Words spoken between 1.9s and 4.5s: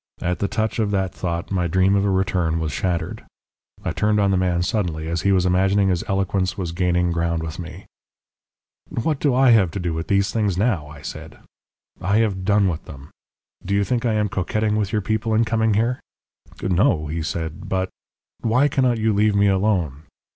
of a return was shattered. I turned on the